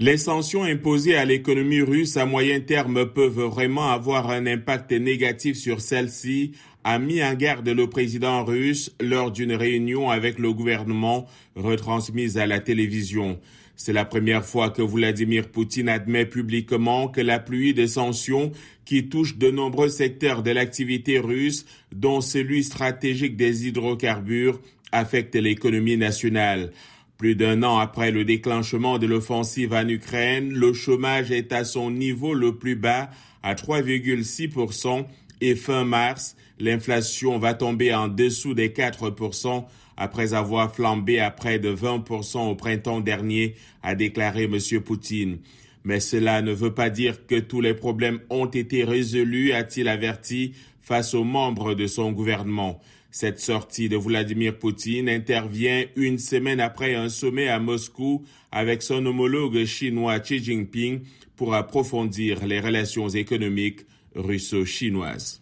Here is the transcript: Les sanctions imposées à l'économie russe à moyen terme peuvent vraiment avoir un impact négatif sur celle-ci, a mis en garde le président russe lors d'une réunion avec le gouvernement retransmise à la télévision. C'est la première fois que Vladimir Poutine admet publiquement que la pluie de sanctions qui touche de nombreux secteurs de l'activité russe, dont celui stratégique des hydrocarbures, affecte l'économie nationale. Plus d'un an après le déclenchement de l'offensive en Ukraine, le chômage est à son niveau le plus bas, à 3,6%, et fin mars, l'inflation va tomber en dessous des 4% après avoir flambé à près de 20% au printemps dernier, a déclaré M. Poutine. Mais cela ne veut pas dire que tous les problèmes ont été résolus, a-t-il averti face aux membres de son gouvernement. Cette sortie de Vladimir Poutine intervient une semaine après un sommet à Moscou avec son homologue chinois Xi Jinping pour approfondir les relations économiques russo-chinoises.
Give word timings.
Les 0.00 0.16
sanctions 0.16 0.64
imposées 0.64 1.14
à 1.14 1.24
l'économie 1.24 1.80
russe 1.80 2.16
à 2.16 2.26
moyen 2.26 2.58
terme 2.58 3.06
peuvent 3.06 3.44
vraiment 3.44 3.92
avoir 3.92 4.28
un 4.28 4.44
impact 4.44 4.90
négatif 4.90 5.56
sur 5.56 5.80
celle-ci, 5.80 6.50
a 6.82 6.98
mis 6.98 7.22
en 7.22 7.34
garde 7.34 7.68
le 7.68 7.88
président 7.88 8.44
russe 8.44 8.92
lors 9.00 9.30
d'une 9.30 9.52
réunion 9.54 10.10
avec 10.10 10.40
le 10.40 10.52
gouvernement 10.52 11.26
retransmise 11.54 12.38
à 12.38 12.46
la 12.46 12.58
télévision. 12.58 13.38
C'est 13.76 13.92
la 13.92 14.04
première 14.04 14.44
fois 14.44 14.70
que 14.70 14.82
Vladimir 14.82 15.48
Poutine 15.48 15.88
admet 15.88 16.26
publiquement 16.26 17.06
que 17.06 17.20
la 17.20 17.38
pluie 17.38 17.72
de 17.72 17.86
sanctions 17.86 18.50
qui 18.84 19.08
touche 19.08 19.36
de 19.36 19.52
nombreux 19.52 19.88
secteurs 19.88 20.42
de 20.42 20.50
l'activité 20.50 21.20
russe, 21.20 21.66
dont 21.92 22.20
celui 22.20 22.64
stratégique 22.64 23.36
des 23.36 23.68
hydrocarbures, 23.68 24.60
affecte 24.90 25.36
l'économie 25.36 25.96
nationale. 25.96 26.72
Plus 27.18 27.36
d'un 27.36 27.62
an 27.62 27.78
après 27.78 28.10
le 28.10 28.24
déclenchement 28.24 28.98
de 28.98 29.06
l'offensive 29.06 29.72
en 29.72 29.88
Ukraine, 29.88 30.52
le 30.52 30.72
chômage 30.72 31.30
est 31.30 31.52
à 31.52 31.64
son 31.64 31.90
niveau 31.90 32.34
le 32.34 32.56
plus 32.56 32.74
bas, 32.74 33.08
à 33.42 33.54
3,6%, 33.54 35.06
et 35.40 35.54
fin 35.54 35.84
mars, 35.84 36.36
l'inflation 36.58 37.38
va 37.38 37.54
tomber 37.54 37.94
en 37.94 38.08
dessous 38.08 38.54
des 38.54 38.70
4% 38.70 39.64
après 39.96 40.34
avoir 40.34 40.74
flambé 40.74 41.20
à 41.20 41.30
près 41.30 41.60
de 41.60 41.72
20% 41.72 42.50
au 42.50 42.54
printemps 42.56 43.00
dernier, 43.00 43.54
a 43.82 43.94
déclaré 43.94 44.44
M. 44.44 44.58
Poutine. 44.82 45.38
Mais 45.84 46.00
cela 46.00 46.42
ne 46.42 46.52
veut 46.52 46.74
pas 46.74 46.90
dire 46.90 47.26
que 47.26 47.38
tous 47.38 47.60
les 47.60 47.74
problèmes 47.74 48.20
ont 48.30 48.46
été 48.46 48.82
résolus, 48.82 49.52
a-t-il 49.52 49.86
averti 49.86 50.54
face 50.80 51.14
aux 51.14 51.24
membres 51.24 51.74
de 51.74 51.86
son 51.86 52.10
gouvernement. 52.10 52.80
Cette 53.16 53.38
sortie 53.38 53.88
de 53.88 53.96
Vladimir 53.96 54.58
Poutine 54.58 55.08
intervient 55.08 55.84
une 55.94 56.18
semaine 56.18 56.58
après 56.58 56.96
un 56.96 57.08
sommet 57.08 57.46
à 57.46 57.60
Moscou 57.60 58.24
avec 58.50 58.82
son 58.82 59.06
homologue 59.06 59.64
chinois 59.66 60.18
Xi 60.18 60.42
Jinping 60.42 61.02
pour 61.36 61.54
approfondir 61.54 62.44
les 62.44 62.58
relations 62.58 63.08
économiques 63.08 63.82
russo-chinoises. 64.16 65.32